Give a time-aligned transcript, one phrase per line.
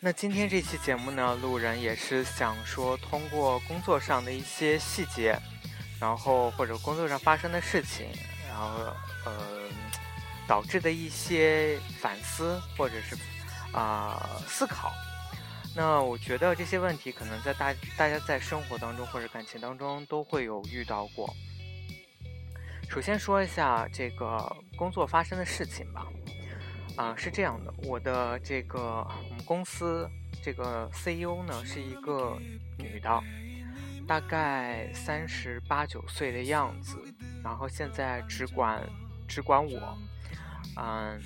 [0.00, 5.36] 那今天这期节目呢，路人也是想说，通过工作上的一些细节，
[6.00, 8.06] 然后或者工作上发生的事情，
[8.46, 9.68] 然后呃
[10.46, 13.16] 导致的一些反思或者是
[13.72, 14.92] 啊思考。
[15.74, 21.28] 那我觉得这些问题可能在大大家在生活当中或者感情当中都会有遇到过。
[22.88, 26.06] 首先说一下这个工作发生的事情吧。
[26.98, 30.10] 啊，是这样的，我的这个我们公司
[30.42, 32.36] 这个 CEO 呢是一个
[32.76, 33.22] 女的，
[34.04, 36.98] 大概三十八九岁的样子，
[37.40, 38.82] 然后现在只管
[39.28, 39.96] 只管我，
[40.76, 41.22] 嗯，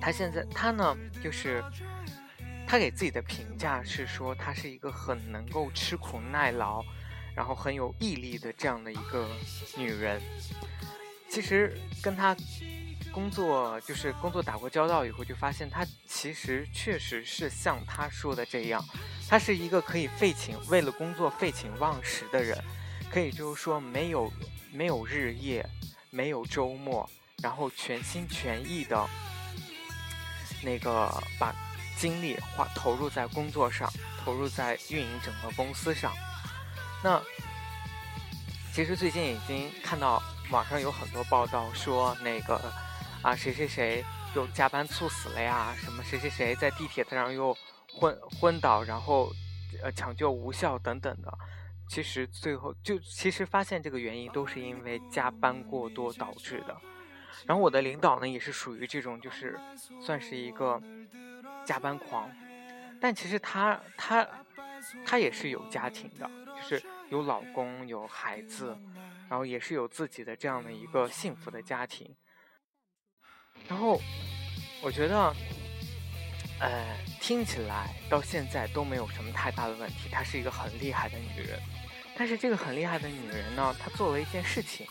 [0.00, 1.62] 她现在她呢就是
[2.66, 6.82] 她给自己的评价是说她是一个很能够吃苦耐劳，
[7.36, 9.28] 然后很有毅力的这样的一个
[9.78, 10.20] 女人，
[11.28, 12.36] 其实跟她。
[13.16, 18.84] 工作就是工作打过交道以后，就发现他其实确实是像他说的这样，
[19.26, 22.62] 他是一个可以废寝为了工作废寝忘食的人，
[23.10, 24.30] 可以就是说没有
[24.70, 25.66] 没有日夜，
[26.10, 27.08] 没有周末，
[27.42, 29.08] 然后全心全意的，
[30.62, 31.54] 那个把
[31.96, 33.90] 精力花投入在工作上，
[34.22, 36.12] 投入在运营整个公司上。
[37.02, 37.18] 那
[38.74, 42.60] 其实最近已经看到网上有很多报道说那个。
[43.26, 44.04] 啊，谁谁谁
[44.36, 45.74] 又加班猝死了呀？
[45.76, 47.52] 什么谁谁谁在地铁上又
[47.92, 49.32] 昏昏倒，然后
[49.82, 51.38] 呃抢救无效等等的。
[51.88, 56.80] 其实最后就其实发现这个原因都是因为加班过多导致的。
[57.46, 59.58] 然后我的领导呢也是属于这种，就是
[60.00, 60.80] 算是一个
[61.64, 62.30] 加班狂，
[63.00, 64.24] 但其实他他
[65.04, 68.78] 他也是有家庭的，就是有老公有孩子，
[69.28, 72.14] 然后也是有自己的这样的一个幸福的家庭。
[73.68, 74.00] 然后，
[74.80, 75.34] 我觉得，
[76.60, 80.08] 呃，听起来到现在都没有什么太大的问题。
[80.10, 81.60] 她是一个很厉害的女人，
[82.16, 84.86] 但是这个很厉害的女人呢，她做了一件事情，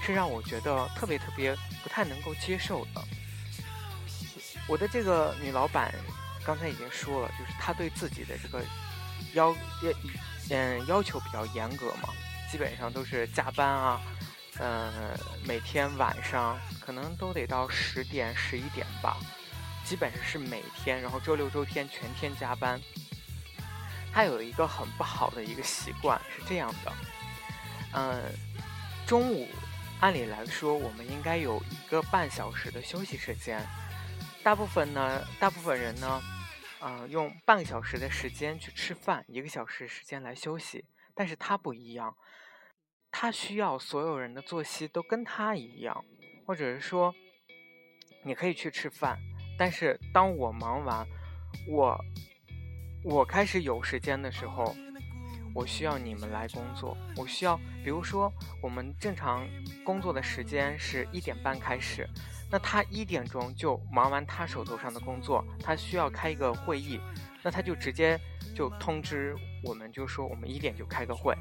[0.00, 3.02] 是让我觉得特别特别不太能够接受的。
[4.68, 5.92] 我的这个女老板
[6.44, 8.64] 刚才已经说了，就是她对自己的这个
[9.34, 9.92] 要要
[10.50, 12.10] 嗯要求比较严格嘛，
[12.50, 14.00] 基本上都是加班啊。
[14.62, 19.16] 嗯，每天晚上可能都得到十点十一点吧，
[19.84, 22.78] 基本上是每天，然后周六周天全天加班。
[24.12, 26.92] 他有一个很不好的一个习惯是这样的，
[27.94, 28.22] 嗯，
[29.06, 29.48] 中午
[30.00, 33.66] 按理来说我们应该有一个半小时的休息时间，
[34.42, 36.20] 大部分呢，大部分人呢，
[36.82, 40.84] 嗯，用半个小时的时间去吃饭，一个小时时间来休息，
[41.14, 42.14] 但是他不一样。
[43.12, 46.04] 他需要所有人的作息都跟他一样，
[46.46, 47.14] 或者是说，
[48.22, 49.18] 你可以去吃饭，
[49.58, 51.06] 但是当我忙完，
[51.68, 52.04] 我
[53.04, 54.74] 我开始有时间的时候，
[55.54, 56.96] 我需要你们来工作。
[57.16, 58.32] 我需要，比如说，
[58.62, 59.46] 我们正常
[59.84, 62.08] 工作的时间是一点半开始，
[62.50, 67.00] 那他一点钟就忙完他手头上的工作，他需要开一个会议，
[67.42, 68.18] 那他就直接
[68.54, 69.34] 就通知
[69.64, 71.34] 我们，就说我们一点就开个会。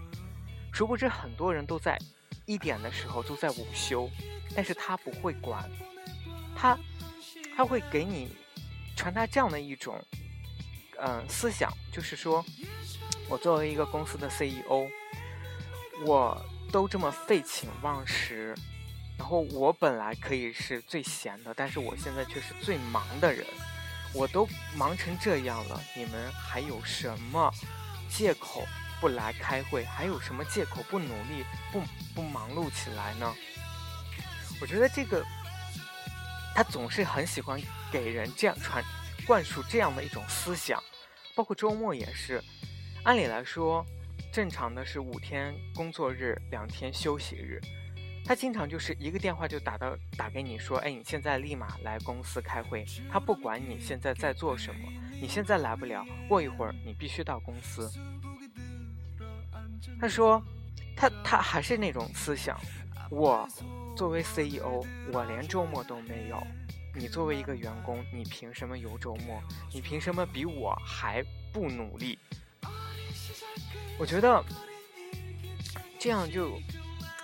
[0.71, 1.97] 殊不知，很多人都在
[2.45, 4.09] 一点的时候都在午休，
[4.55, 5.69] 但是他不会管，
[6.55, 6.77] 他
[7.55, 8.29] 他会给你
[8.95, 10.01] 传达这样的一种
[10.97, 12.43] 嗯思想，就是说，
[13.27, 14.87] 我作为一个公司的 CEO，
[16.05, 18.55] 我都这么废寝忘食，
[19.17, 23.45] 然后我本来可以是最闲的，但是我现在却是最忙的人，
[24.13, 27.51] 我都忙成这样了，你们还有什么
[28.09, 28.65] 借口？
[28.99, 31.81] 不来开会，还有什么借口不努力、不
[32.13, 33.33] 不忙碌起来呢？
[34.61, 35.23] 我觉得这个，
[36.53, 37.59] 他总是很喜欢
[37.91, 38.83] 给人这样传、
[39.25, 40.83] 灌输这样的一种思想，
[41.35, 42.43] 包括周末也是。
[43.03, 43.85] 按理来说，
[44.33, 47.61] 正常的是五天工作日，两天休息日。
[48.25, 57.91] 他经常就是一个电话就打到打给你说：“哎，你现在立马来公司开会。”他不管你现在在做什么，你现在来不了，过一会儿你必须到公司。
[59.99, 60.41] 他说
[60.95, 62.59] ：“他他还是那种思想。
[63.09, 63.47] 我
[63.95, 66.41] 作为 CEO，我连周末都没有。
[66.95, 69.41] 你作为一个员工，你凭什么有周末？
[69.73, 71.23] 你凭什么比我还
[71.53, 72.17] 不努力？”
[73.99, 74.43] 我觉得
[75.99, 76.57] 这样就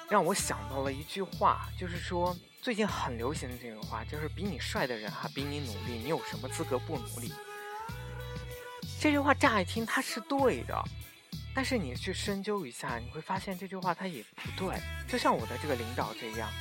[0.09, 7.33] 让我想到了一句话，就是说最近很流行的这个话，就是比你帅的人还比你努力，你有什么资格不努力？
[8.99, 10.83] 这句话乍一听它是对的，
[11.55, 14.77] 但是你去深究一下，你会发现这句话它也不对。
[15.07, 16.51] 就像我的这个领导这样，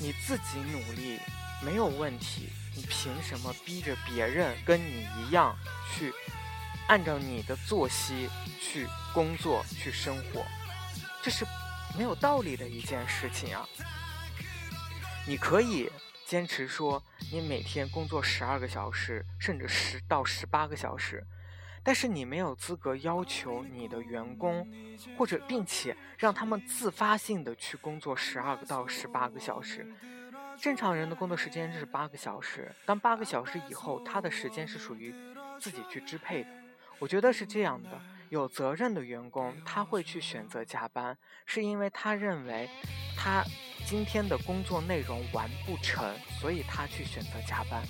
[0.00, 1.20] 你自己努力
[1.62, 5.54] 没有问题，你凭什么逼着别人跟你一样
[5.92, 6.10] 去
[6.88, 10.46] 按照你的作息去工作去生活？
[11.22, 11.44] 这是
[11.98, 13.68] 没有道理的一件事情啊！
[15.26, 15.92] 你可以
[16.26, 21.22] 坚持说你每天工作十二个小时，甚至十到十八个小时，
[21.82, 24.66] 但是你没有资格要求你的员工，
[25.16, 29.86] 或者并且让他们自发性的去工作十二个到十八个小时。
[30.58, 35.14] 正常人的工作时间是八个小时，当八个小时以后，他的时间是属于
[35.58, 36.50] 自己去支配的。
[36.98, 37.88] 我觉得是这样的。
[38.28, 42.68] 有责任的员工，他会去选择加班，是因为他认为
[43.16, 43.42] 他
[43.84, 47.82] 今天的工作内容完不成，所以他去选择加班。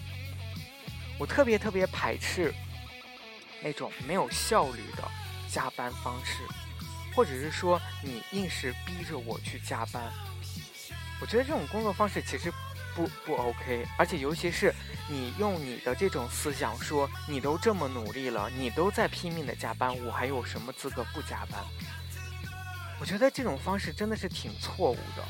[1.18, 2.54] 我特别特别排斥
[3.62, 5.02] 那种没有效率的
[5.48, 6.42] 加班方式，
[7.14, 10.12] 或者是说你硬是逼着我去加班。
[11.20, 12.52] 我觉得这种工作方式其实
[12.94, 14.74] 不不 OK，而且尤其是。
[15.12, 21.60] 你用你的这种思想说，你都这么努力了，你都在拼命的加班，我还有什么资格不加班？
[23.00, 25.24] 我觉得这种方式真的是挺错误的。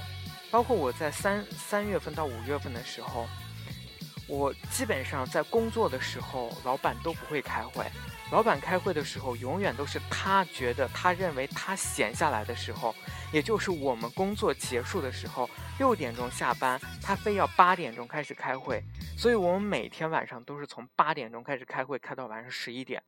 [0.50, 3.27] 包括我在三三月份到五月份的时候，
[4.27, 7.87] 我基本上在工作的时候，老板都不会开会。
[8.31, 12.94] 老板开会的时候，永远都是他觉得他认为他闲下来的时候，
[13.32, 18.81] 也就是我们工作结束的时候，六点钟下班，他非要八点钟开始开会，
[19.19, 23.03] 所以我们每天晚上都是从八点钟开始开会，开到晚上十一点。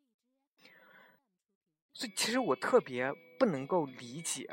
[1.92, 4.50] 所以其实我特别不能够理解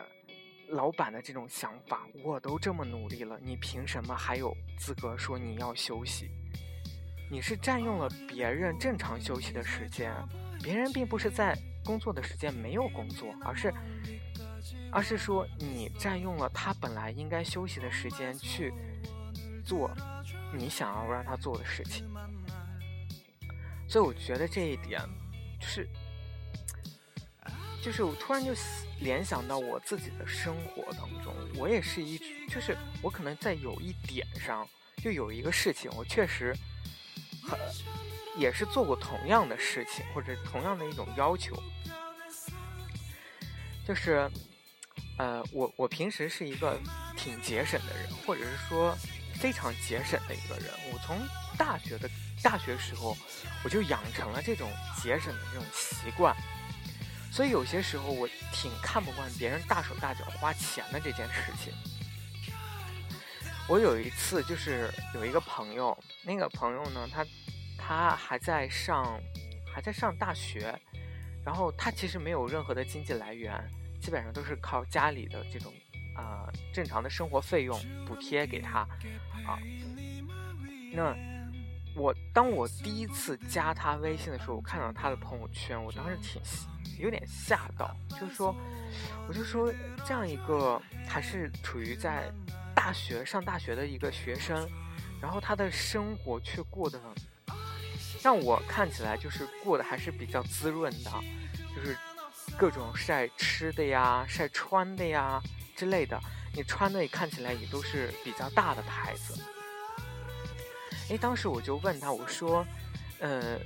[0.67, 6.29] 老板的这种想法，我都这么努力了，你凭什么还有资格说你要休息？
[7.31, 10.13] 你是占用了别人正常休息的时间。
[10.61, 13.73] 别人并不是在工作的时间没有工作，而是，
[14.91, 18.73] 而是说你占用了他本来应该休息的时间去
[19.65, 19.89] 做
[20.53, 22.05] 你想要让他做的事情。
[23.87, 25.01] 所以我觉得这一点，
[25.59, 25.87] 是，
[27.81, 28.51] 就是我突然就
[28.99, 34.67] 联想到我自己的生活当中，我也是一，就是我可能在有一点上，
[34.97, 36.55] 就有一个事情，我确实
[37.41, 37.57] 很。
[38.37, 41.55] 也是做过同样的事情，或者同样的一种要求，
[43.85, 44.29] 就是，
[45.17, 46.79] 呃，我我平时是一个
[47.17, 48.95] 挺节省的人，或者是说
[49.33, 50.71] 非常节省的一个人。
[50.93, 51.17] 我从
[51.57, 52.09] 大学的
[52.41, 53.17] 大学时候，
[53.63, 54.71] 我就养成了这种
[55.01, 56.33] 节省的这种习惯，
[57.31, 61.73] 所以有些时候我挺看不惯别人大手大脚花钱的这件事情。
[63.67, 67.25] 我有一次就是有一个朋友，那个朋友呢，他。
[67.81, 69.19] 他还在上，
[69.73, 70.77] 还在上大学，
[71.45, 73.51] 然后他其实没有任何的经济来源，
[74.01, 75.73] 基本上都是靠家里的这种
[76.15, 78.79] 啊正常的生活费用补贴给他
[79.47, 79.57] 啊。
[80.91, 81.15] 那
[81.95, 86.41] 我当我第一次加他微信的时候，我看到他的朋友圈，我当时挺
[86.99, 88.55] 有点吓到，就是说，
[89.27, 89.73] 我就说
[90.05, 92.31] 这样一个还是处于在
[92.75, 94.69] 大学上大学的一个学生，
[95.21, 96.99] 然后他的生活却过得。
[98.21, 101.11] 让我看起来就是过得还是比较滋润的，
[101.75, 101.97] 就是
[102.57, 105.41] 各种晒吃的呀、晒穿的呀
[105.75, 106.19] 之类的。
[106.53, 109.39] 你穿的也看起来也都是比较大的牌子。
[111.09, 112.65] 哎，当时我就问他，我说
[113.19, 113.57] ：“呃，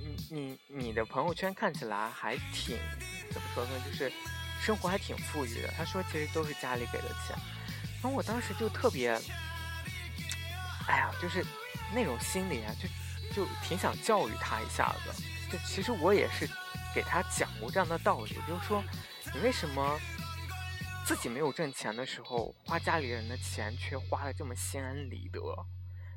[0.00, 2.76] 你你你的朋友圈看起来还挺
[3.30, 3.70] 怎么说呢？
[3.86, 4.12] 就是
[4.60, 7.36] 生活还挺富裕的。”他说：“其实都是家里给的钱。”
[8.02, 9.10] 然后我当时就特别，
[10.88, 11.44] 哎呀，就是
[11.94, 12.88] 那种心理啊，就。
[13.32, 16.46] 就挺想教育他一下子，就其实我也是
[16.94, 18.82] 给他讲过这样的道理，就是说，
[19.34, 19.98] 你为什么
[21.04, 25.40] 自己没有挣钱的时候花家里人的钱，却花的这么心安理得？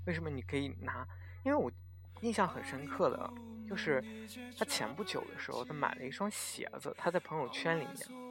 [0.05, 1.07] 为什么你可以拿？
[1.43, 1.72] 因为我
[2.22, 3.34] 印象很深刻的，
[3.67, 4.03] 就是
[4.57, 8.25] 他前不久的时候，他买了一双鞋子，他在朋友圈里面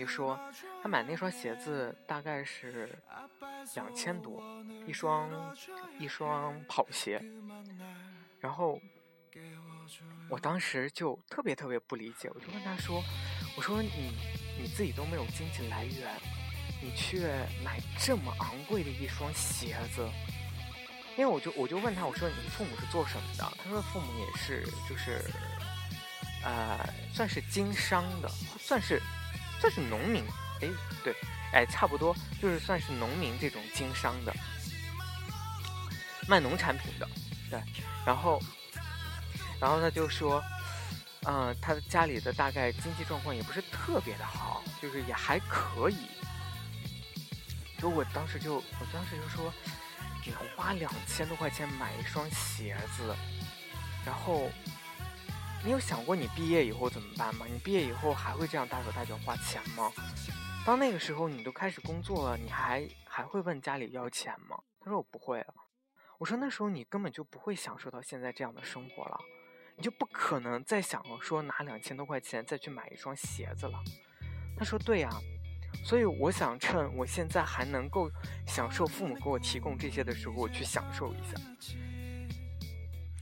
[0.00, 0.40] 就说，
[0.82, 2.88] 他买那双鞋子大概是
[3.74, 4.42] 两千多
[4.86, 5.30] 一双，
[5.98, 7.22] 一双跑鞋。
[8.40, 8.80] 然后，
[10.30, 13.02] 我当时就特别特别不理解，我就问他说
[13.56, 14.12] ：“我说你
[14.58, 16.10] 你自己都没有经济来源，
[16.82, 20.08] 你却买这么昂贵的一双鞋子？
[21.18, 23.44] 因为我就我就问他，我说你父母是做什么的？
[23.62, 25.20] 他说父母也是就是，
[26.42, 26.78] 呃，
[27.12, 28.28] 算是经商的，
[28.58, 29.02] 算是
[29.60, 30.24] 算是农民，
[30.60, 30.68] 哎，
[31.04, 31.14] 对，
[31.52, 34.34] 哎，差不多就是算是农民这种经商的，
[36.26, 37.08] 卖农产品的，
[37.50, 37.62] 对，
[38.06, 38.40] 然后，
[39.60, 40.42] 然后他就说，
[41.26, 45.96] 嗯，他的家里的大概经济状况也不是特别的好，就是也还可以。
[47.78, 49.52] 就我当时就，我当时就说，
[50.24, 53.16] 你花两千多块钱买一双鞋子，
[54.04, 54.50] 然后，
[55.62, 57.44] 你有想过你毕业以后怎么办吗？
[57.46, 59.92] 你毕业以后还会这样大手大脚花钱吗？
[60.64, 64.58] 当那个时候你都开始工作了，你还还会问家里要钱吗？
[64.80, 65.54] 他说我不会了。
[66.18, 69.18] 我说那时候你根本就不会享受到现在这样的生活了，
[69.76, 73.78] 你就不可能再想说拿两千多块钱再去买一双鞋子了。
[74.56, 75.10] 他说对呀。
[75.84, 78.10] 所以我想趁我现在还能够
[78.44, 81.40] 享受父母给我提供这些的时候，我去享受一下。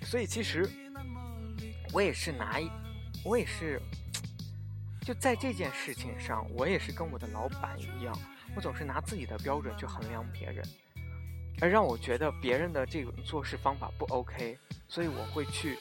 [0.02, 0.68] 所以其实
[1.92, 2.60] 我也是拿，
[3.24, 3.80] 我也是
[5.02, 8.18] 就在这件事情上，我也是跟我的老板一样，
[8.54, 10.64] 我总是拿自己的标准去衡量别人，
[11.60, 15.78] 而让我觉得别人的这种做事方法不 OK，所以我会去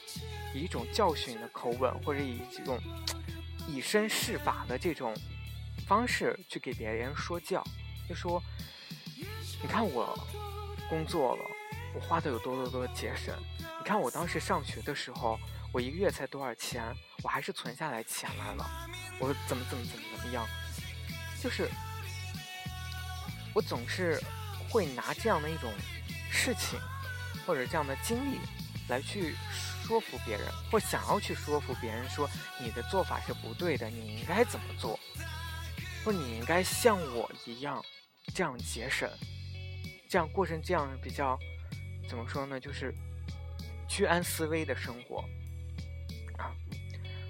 [0.54, 2.78] 以一种教训的口吻，或者以这种
[3.66, 5.14] 以身试法的这种。
[5.86, 7.64] 方式去给别人说教，
[8.06, 8.42] 就说，
[9.62, 10.14] 你看我
[10.86, 11.42] 工作了，
[11.94, 13.34] 我花的有多多多节省。
[13.58, 15.38] 你看我当时上学的时候，
[15.72, 16.82] 我一个月才多少钱，
[17.22, 18.64] 我还是存下来钱来了。
[19.18, 20.46] 我怎么怎么怎么怎么样，
[21.42, 21.68] 就是
[23.54, 24.20] 我总是
[24.70, 25.72] 会拿这样的一种
[26.30, 26.80] 事情
[27.46, 28.38] 或者这样的经历
[28.88, 29.34] 来去
[29.84, 32.28] 说服别人，或想要去说服别人说
[32.60, 34.98] 你的做法是不对的，你应该怎么做。
[36.04, 37.84] 或你应该像我一样，
[38.34, 39.10] 这样节省，
[40.08, 41.38] 这样过成这样比较，
[42.08, 42.58] 怎么说呢？
[42.58, 42.94] 就是
[43.88, 45.22] 居安思危的生活。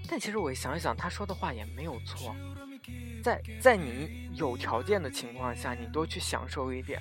[0.09, 2.35] 但其实我想一想，他说的话也没有错。
[3.23, 6.99] 在在你有条件的情况下，你多去享受一点；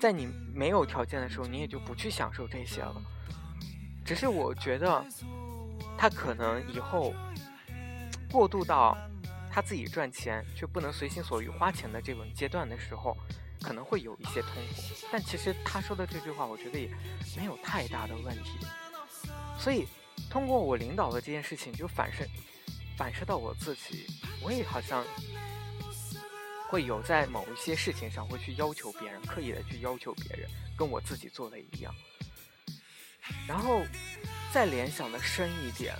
[0.00, 3.00] 在你没有条件的时候，你也就不去享受这些了。
[4.04, 5.04] 只是我觉得，
[5.98, 7.14] 他可能以后
[8.32, 8.96] 过渡到。
[9.52, 13.16] 他自己赚钱却不能随心所欲花钱的这种阶段的时候，
[13.60, 14.82] 可能会有一些痛苦。
[15.10, 16.88] 但其实他说的这句话，我觉得也
[17.36, 18.60] 没有太大的问题。
[19.58, 19.88] 所以，
[20.28, 22.26] 通过我领导的这件事情，就反射
[22.96, 24.06] 反射到我自己，
[24.42, 25.04] 我也好像
[26.68, 31.94] 会有在某一些事情上会去要求别人，刻意的去要求别人，跟我自己做的一样。
[33.46, 33.82] 然后
[34.52, 35.94] 再联想的深一点，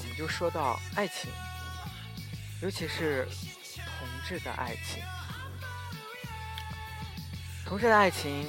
[0.00, 1.30] 我们就说到爱情。
[2.62, 3.28] 尤其是
[3.74, 5.02] 同志的爱情，
[7.66, 8.46] 同志的爱情，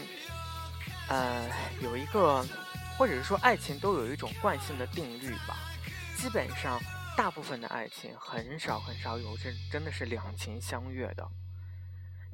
[1.10, 1.50] 呃，
[1.82, 2.46] 有一个，
[2.98, 5.56] 或者是说爱情都有一种惯性的定律吧。
[6.16, 6.80] 基本上，
[7.16, 11.28] 大部分的爱情很少很少有这真的是两情相悦的，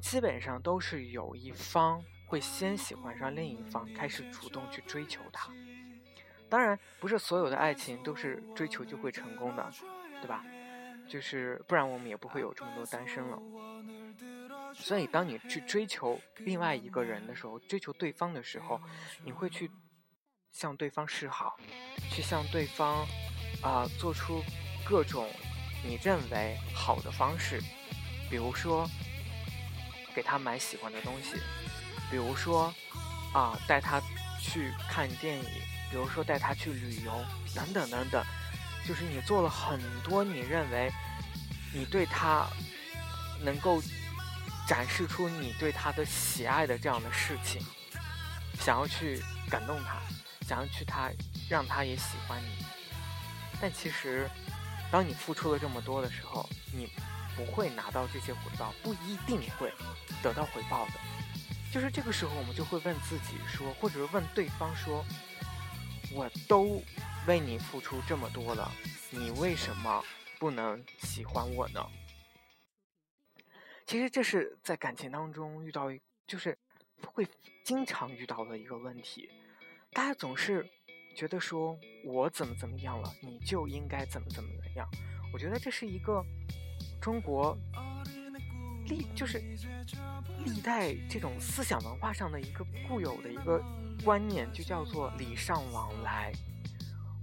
[0.00, 5.50] 基本上都是有一方会先喜欢上另一方，开始主动去追求他。
[6.48, 9.70] 当然，不是所有的爱情都是追求就会成功的，
[10.22, 10.44] 对吧？
[11.06, 13.38] 就是不然我们也不会有这么多单身了。
[14.72, 18.80] 所以当你去追求另外一个人的时候，追求对方的时候，
[19.22, 19.70] 你会去
[20.54, 21.56] 向对方示好，
[22.10, 23.06] 去向对方
[23.60, 24.42] 啊做出
[24.84, 25.28] 各种
[25.84, 27.60] 你认为好的方式，
[28.30, 28.88] 比如说
[30.14, 31.36] 给他买喜欢的东西，
[32.08, 32.72] 比如说
[33.34, 34.00] 啊带他
[34.40, 35.44] 去看电影，
[35.90, 37.12] 比如说带他去旅游，
[37.54, 38.24] 等等等等。
[38.86, 40.92] 就是你做了很多你认为
[41.72, 42.46] 你对他
[43.40, 43.82] 能够
[44.68, 47.60] 展示出你对他的喜爱的这样的事情，
[48.60, 49.20] 想要去
[49.50, 49.98] 感动他，
[50.46, 51.10] 想要去他
[51.48, 52.64] 让他也喜欢你。
[53.60, 54.28] 但其实，
[54.90, 56.88] 当你付出了这么多的时候，你
[57.34, 59.72] 不会拿到这些回报，不一定会
[60.22, 60.92] 得到回报的。
[61.72, 65.04] 就是这个时候，我们就会问自己说，或者是问对方说
[66.12, 66.82] ：“我都。”
[67.26, 68.70] 为你付出这么多了，
[69.08, 70.04] 你为什么
[70.38, 71.82] 不能喜欢我呢？
[73.86, 75.90] 其实这是在感情当中遇到，
[76.26, 76.58] 就是
[77.06, 77.26] 会
[77.64, 79.30] 经常遇到的一个问题。
[79.94, 80.68] 大家总是
[81.14, 84.86] 觉得说我怎么怎么样了，你就应该怎么怎么怎么样。
[85.32, 86.22] 我觉得这是一个
[87.00, 87.56] 中国
[88.86, 89.38] 历，就是
[90.44, 93.62] 历代这种思想文化上的一个固有的一个
[94.04, 96.32] 观念，就叫做礼尚往来。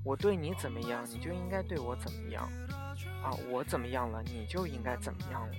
[0.03, 2.49] 我对你怎么样，你就应该对我怎么样，
[3.21, 5.53] 啊，我怎么样了，你就应该怎么样了。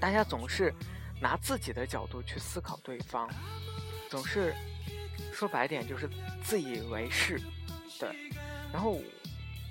[0.00, 0.72] 大家总是
[1.20, 3.28] 拿自己的角度去思考对方，
[4.08, 4.54] 总是
[5.32, 6.08] 说白点就是
[6.44, 7.40] 自以为是，
[7.98, 8.08] 对。
[8.72, 9.00] 然后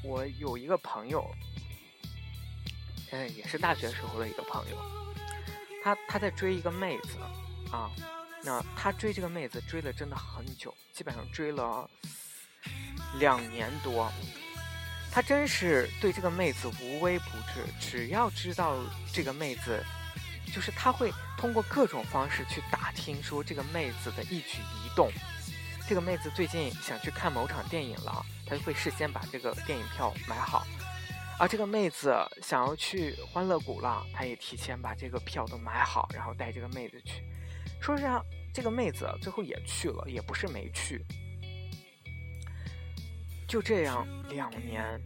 [0.03, 1.29] 我有一个朋友，
[3.11, 4.77] 嗯，也是大学时候的一个朋友，
[5.83, 7.17] 他他在追一个妹子
[7.71, 7.89] 啊，
[8.43, 11.89] 那他追这个妹子追了真的很久，基本上追了
[13.19, 14.11] 两年多。
[15.11, 18.77] 他真是对这个妹子无微不至，只要知道
[19.11, 19.83] 这个妹子，
[20.53, 25.11] 就是他会通过各种方式去打听说这个妹子的一举一动。
[25.87, 30.65] 这个妹子最近想去看某场电影了，他就会事先把这个电影票买好。
[31.37, 37.23] 而这个妹子想要去欢乐谷了，他也提前把这个票都买好，然后带这个妹子去。
[37.81, 38.23] 说实话，
[38.53, 41.03] 这个妹子最后也去了，也不是没去。
[43.47, 45.01] 就这样两年，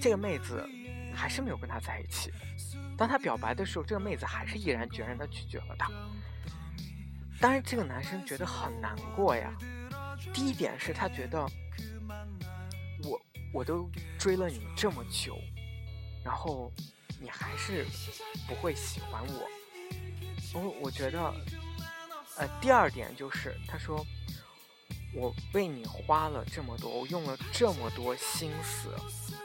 [0.00, 0.68] 这个妹子
[1.14, 2.30] 还是没有跟他在一起。
[2.98, 5.88] 当他表白的时候，这个妹子还是毅然决然的拒绝了他。
[7.42, 9.52] 当然，这个男生觉得很难过呀。
[10.32, 11.44] 第一点是他觉得，
[13.02, 13.20] 我
[13.52, 15.36] 我都追了你这么久，
[16.24, 16.72] 然后
[17.20, 17.84] 你还是
[18.46, 19.48] 不会喜欢我。
[20.54, 21.34] 我我觉得，
[22.36, 24.06] 呃，第二点就是他说。
[25.14, 28.88] 我为你花了这么多，我用了这么多心思，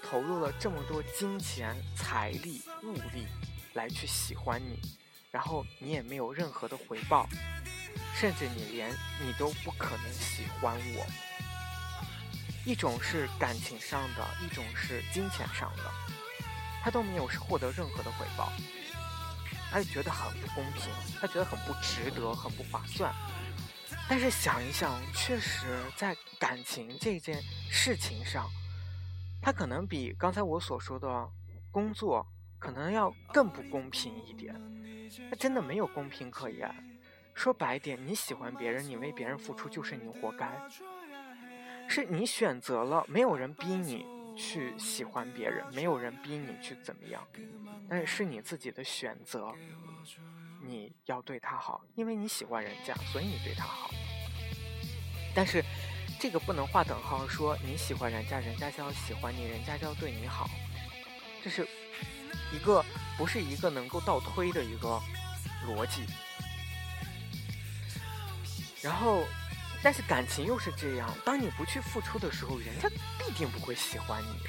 [0.02, 3.28] 投入了这么多金钱、财力、物力，
[3.74, 4.80] 来去喜欢你，
[5.30, 7.28] 然后你也没有任何的回报，
[8.16, 8.92] 甚至你连
[9.22, 11.06] 你都不可能喜欢我。
[12.66, 15.84] 一种是感情上的，一种是金钱上的，
[16.84, 18.52] 他都没有获得任何的回报，
[19.72, 20.92] 他就觉得很不公平，
[21.22, 23.14] 他觉得很不值得，很不划算。
[24.10, 28.50] 但是想一想，确实在感情这件事情上，
[29.42, 31.30] 他可能比刚才我所说的
[31.72, 32.28] 工作
[32.60, 34.54] 可能要更不公平一点。
[35.30, 36.70] 他真的没有公平可言。
[37.38, 40.52] 说白点，你喜欢别人，你为别人付出，就是你活该。
[41.88, 44.04] 是你选择了，没有人逼你
[44.36, 47.26] 去喜欢别人，没有人逼你去怎么样，
[47.88, 49.54] 但是是你自己的选择。
[50.64, 53.92] 你要对他好，因为你喜欢人家，所以你对他好。
[55.36, 55.64] 但是，
[56.20, 60.50] 这个不能划等号，说你喜欢人家，人家就要喜欢你，人家就要对你好，
[61.44, 61.68] 这是
[62.52, 62.84] 一个
[63.16, 65.00] 不是一个能够倒推的一个
[65.68, 66.04] 逻辑。
[68.82, 69.26] 然后，
[69.82, 74.40] 但是感情又是这样，当你不去付出的时候，人家必定不会喜欢你。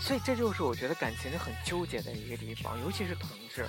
[0.00, 3.66] 所以，这就是我觉得感情是很纠结的一个地方，尤其是同志。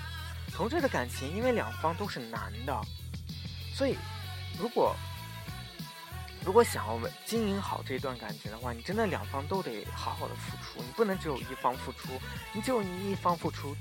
[0.52, 2.82] 同志的感情，因为两方都是男的，
[3.76, 3.98] 所以
[4.60, 4.96] 如果
[6.46, 12.20] 如果想要经营好这段感情的话，你真的两方都得好好的付出，你不能只有一方付出，
[12.54, 13.76] 你只有你一方付出，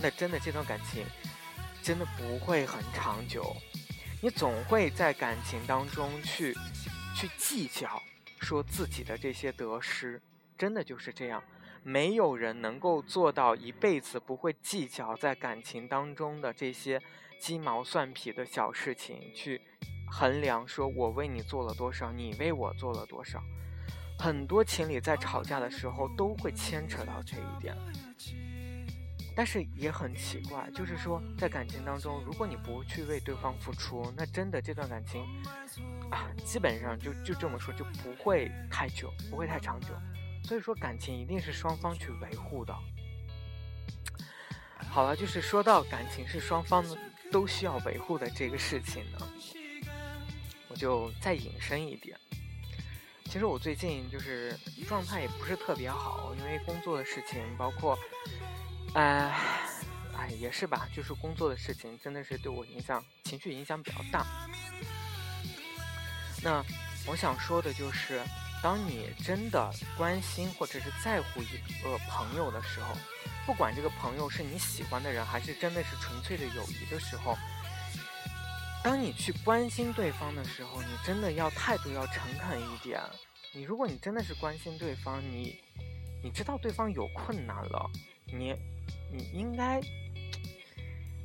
[0.00, 1.04] 那真的这段感情
[1.82, 3.56] 真的不会很长久，
[4.20, 6.52] 你总会在感情当中去
[7.14, 8.02] 去计较，
[8.40, 10.20] 说自己的这些得失，
[10.56, 11.42] 真的就是这样。
[11.84, 17.00] 没有人能够做到一辈子不会计较在感情当中的这些
[17.40, 19.60] 鸡毛蒜皮的小事情，去
[20.10, 23.40] 衡量说我为你做了多少，你为我做了多少。
[24.18, 27.76] 很多情侣在吵架的时候都会牵扯到这一点，
[29.38, 35.22] 但是也很奇怪，就是说在感情当中，如果你不去为对方付出，那真的这段感情
[36.10, 39.90] 啊，基本上就就这么说就不会太久，不会太长久。
[40.42, 42.74] 所以说，感情一定是双方去维护的。
[44.90, 46.84] 好了，就是说到感情是双方
[47.30, 49.18] 都需要维护的这个事情呢，
[50.66, 52.18] 我就再引申一点。
[53.26, 57.96] 其实我最近就是状态也不是特别好，因为工作的事情，包括，
[58.94, 59.32] 哎，
[60.16, 64.26] 哎，也是吧，就是工作的事情真的是对我影响，情绪影响比较大。
[66.42, 66.64] 那
[67.06, 68.20] 我想说的就是。
[68.60, 72.92] 当你真的关心或者是在乎一个朋友的时候，
[73.46, 77.38] 不管这个朋友是你喜欢的人，还是真的是纯粹的友谊的时候，
[78.82, 83.00] 当你去关心对方的时候，你真的要态度要诚恳一点。
[83.54, 85.62] 你如果你真的是关心对方，你
[86.20, 87.88] 你知道对方有困难了，
[88.32, 88.54] 你
[89.12, 89.80] 你应该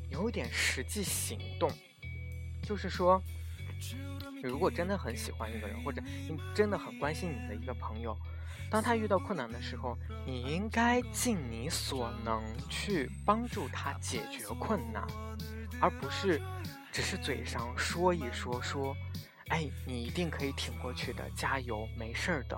[0.10, 1.72] 有点实际行动，
[2.62, 3.22] 就是说。
[4.42, 8.18] 如果真的很喜欢一个人，或者你真的很关心你的一个朋友，
[8.70, 15.06] 当他遇到困难的时候，你应该尽你所能去帮助他解决困难，
[15.82, 16.42] 而不是
[16.94, 18.96] 只是嘴上说一说，说，
[19.50, 22.58] 哎，你一定可以挺过去的，加油，没事儿的。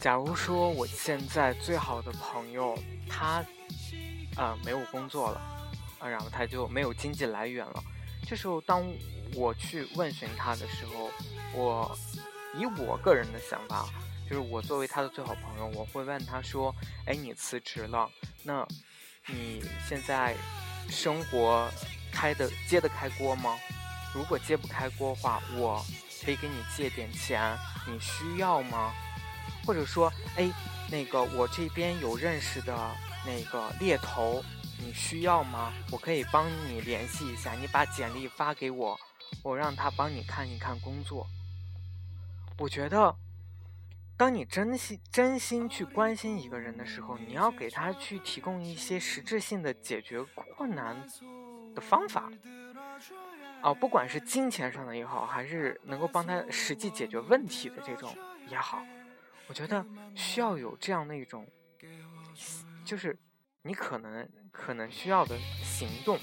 [0.00, 3.44] 假如说我现在最好的朋友他，
[4.36, 5.40] 呃，没有工作了，
[5.98, 7.82] 啊，然后他就没有经济来源了，
[8.26, 8.84] 这时候当。
[9.34, 11.10] 我去问询他的时候，
[11.52, 11.98] 我
[12.56, 13.86] 以我个人的想法，
[14.26, 18.10] 就是我作为他的最好朋友，我会问他说：“哎，你辞职了，
[18.42, 18.66] 那
[19.26, 20.34] 你现在
[20.88, 21.68] 生活
[22.10, 23.54] 开的揭得开锅吗？
[24.14, 25.84] 如果揭不开锅的话，我
[26.24, 27.54] 可以给你借点钱，
[27.86, 28.94] 你需要吗？
[29.68, 30.50] 或者说，哎，
[30.90, 32.74] 那个我这边有认识的
[33.26, 34.42] 那个猎头，
[34.78, 35.74] 你需要吗？
[35.92, 38.98] 我可以帮你联系一下，你把简历发给我，
[39.42, 41.26] 我让他帮你看一看工作。
[42.56, 43.14] 我觉得，
[44.16, 50.22] 当你真心真心去关心一个人的时候，你要给他去提供一些实质性的解决
[50.56, 50.96] 困难
[51.74, 52.32] 的方法。
[53.60, 58.16] 哦，不管是金钱上的也好，还是能够帮他实际解决问题的这种
[58.48, 58.82] 也好。
[59.48, 59.84] 我觉得
[60.14, 61.46] 需要有这样的一种，
[62.84, 63.18] 就是
[63.62, 66.18] 你可能可能需要的行动。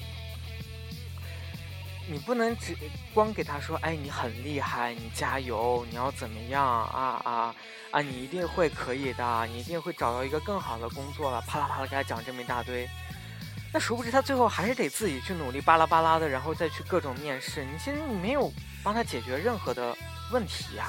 [2.08, 2.72] 你不能只
[3.12, 7.54] 光给他说，哎，你很厉害，你加油，你要怎么样啊啊
[7.90, 8.00] 啊！
[8.00, 11.40] 你一定会可以的，你一定会找到一个更好的工作了。
[11.48, 12.88] 啪啦啪啦给他讲这么一大堆，
[13.72, 17.64] 那殊不知他最后还是得自己去努力，巴拉巴拉的，然后再去各种面试。
[17.64, 18.52] 你其实你没有
[18.84, 19.92] 帮他解决任何的
[20.30, 20.88] 问题呀。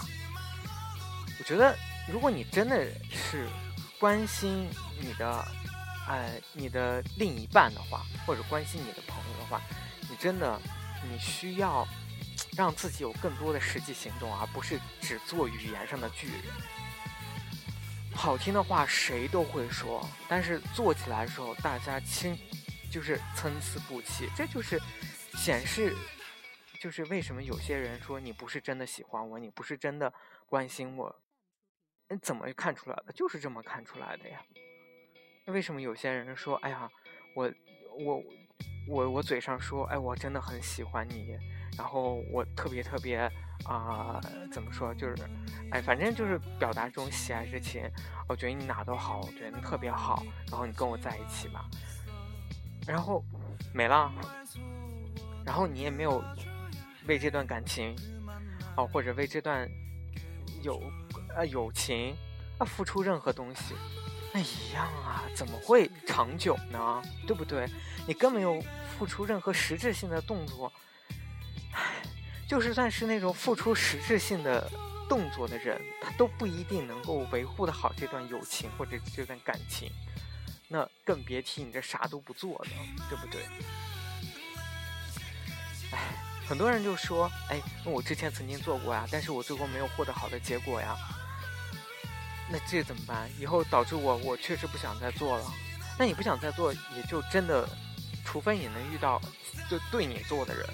[1.39, 1.75] 我觉得。
[2.11, 3.47] 如果你真的是
[3.99, 5.45] 关心你的，
[6.07, 9.61] 呃，你的另一半的话，或者关心你的朋友的话，
[10.09, 10.59] 你真的
[11.09, 11.85] 你需要
[12.55, 16.43] 让自己有更多的实际行动，而不是只做语言上的巨人。
[18.15, 22.37] 好听的话谁都会说，但是做起来的时候，大家亲
[22.89, 24.29] 就是参差不齐。
[24.35, 24.81] 这就是
[25.35, 25.95] 显示，
[26.81, 30.11] 就是为什么有些人说你不是真的喜欢我，你不是真的
[30.47, 31.13] 关心我。
[32.09, 33.11] 你怎么看出来的？
[33.13, 34.41] 就是这么看出来的呀。
[35.45, 36.89] 那为什么有些人说：“哎呀，
[37.35, 37.51] 我
[37.99, 38.23] 我
[38.87, 41.37] 我我嘴上说，哎，我真的很喜欢你，
[41.77, 43.29] 然后我特别特别
[43.65, 44.93] 啊，怎么说？
[44.93, 45.15] 就是
[45.71, 47.83] 哎，反正就是表达这种喜爱之情。
[48.29, 51.65] 我觉得你哪都好，我觉得你特别好，然后你跟我在一起吧。
[52.87, 53.21] 然后
[53.73, 54.09] 没了，
[55.45, 56.23] 然后你也没有
[57.05, 57.93] 为这段感情
[58.77, 59.69] 哦，或者为这段
[60.61, 60.81] 有。
[61.35, 62.15] 啊，友情，
[62.57, 63.75] 啊，付出任何东西，
[64.33, 67.01] 那一样啊，怎么会长久呢？
[67.25, 67.69] 对不对？
[68.07, 68.63] 你根本没有
[68.97, 70.71] 付出任何实质性的动作，
[71.73, 72.01] 唉，
[72.47, 74.69] 就是算是那种付出实质性的
[75.07, 79.91] 动作的人，他都不一定能够维护的好这段友情或者这段感情，
[80.67, 82.71] 那更别提你这啥都不做的，
[83.09, 83.41] 对不对？
[85.91, 85.99] 唉，
[86.47, 90.97] 很多人就说，哎，那我之前曾经做过呀，但是我最后没有获得好的结果呀。
[92.49, 93.29] 那这怎么办？
[93.39, 95.45] 以后导致我我确实不想再做了。
[95.99, 97.67] 那你不想再做，也就真的，
[98.23, 99.19] 除非你能遇到
[99.69, 100.65] 就对你做的人。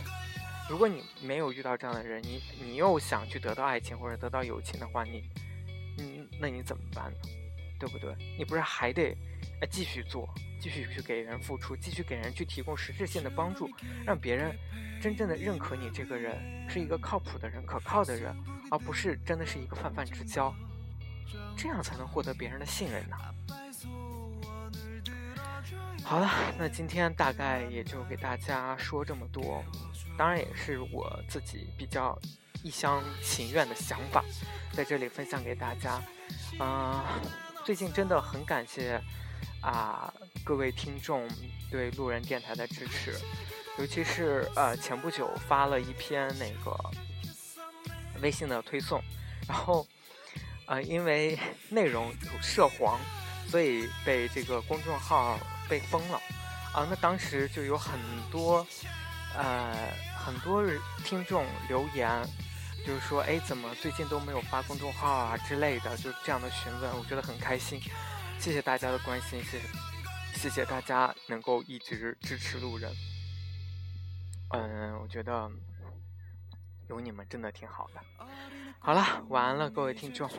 [0.70, 5.24] 如果你没有遇到这样的人，你你又想去得到爱情或者得到友情的话，你，
[6.00, 7.18] 嗯，那你怎么办呢？
[7.80, 8.16] 对不对？
[8.38, 9.16] 你不是还得
[9.62, 13.70] 哎继续做，继续去给人付出，继续给人去提供实质性的帮助，
[14.06, 14.58] 让别人
[15.02, 18.34] 真正的认可你这个人是一个靠谱的人、可靠的人，
[18.72, 20.54] 而不是真的是一个泛泛之交。
[21.58, 23.18] 这样才能获得别人的信任呢。
[26.04, 29.64] 好了，那今天大概也就给大家说这么多，
[30.18, 32.20] 当然也是我自己比较
[32.62, 34.24] 一厢情愿的想法，
[34.74, 36.02] 在这里分享给大家。
[36.60, 37.02] 嗯，
[37.64, 39.02] 最近真的很感谢
[39.62, 41.28] 啊各位听众
[41.72, 43.18] 对路人电台的支持，
[43.80, 46.78] 尤其是呃前不久发了一篇那个
[48.22, 49.02] 微信的推送，
[49.48, 49.88] 然后。
[50.66, 51.38] 呃，因为
[51.70, 53.00] 内容有涉黄，
[53.48, 56.20] 所以被这个公众号被封了。
[56.74, 58.00] 啊，那当时就有很
[58.32, 58.66] 多，
[59.36, 60.64] 呃，很多
[61.06, 62.10] 听众留言，
[62.86, 67.80] 就是说，哎，怎么最近都没有发公众号啊之类的，就这样的询问，我觉得很开心。
[68.40, 69.68] 谢谢大家的关心，谢谢，
[70.36, 72.92] 谢谢大家能够一直支持路人。
[74.50, 75.50] 嗯，我觉得
[76.88, 78.02] 有你们真的挺好的。
[78.80, 80.30] 好了，晚安了，各位听众。